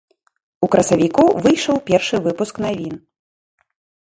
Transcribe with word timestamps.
У 0.67 0.69
красавіку 0.75 1.25
выйшаў 1.43 1.77
першы 1.91 2.15
выпуск 2.29 2.53
навін. 2.67 2.95